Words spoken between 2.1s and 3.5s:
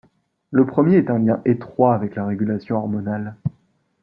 la régulation hormonale.